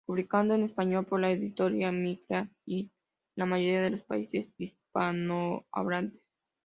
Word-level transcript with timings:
Publicado 0.07 0.55
en 0.55 0.63
español 0.63 1.05
por 1.05 1.19
la 1.19 1.29
editorial 1.29 1.93
McGraw-Hill 1.93 2.89
en 2.89 2.91
la 3.35 3.45
mayoría 3.45 3.83
de 3.83 3.89
los 3.91 4.01
países 4.05 4.55
hispanohablantes. 4.57 6.23